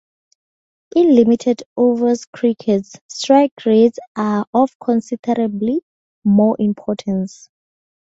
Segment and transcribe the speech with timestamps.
[0.95, 5.83] In limited overs cricket, strike rates are of considerably
[6.23, 7.51] more importance.